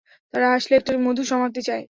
[0.33, 1.83] তারা আসলে একটা মধুর সমাপ্তি চায়।